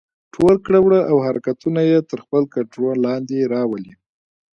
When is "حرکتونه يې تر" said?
1.25-2.17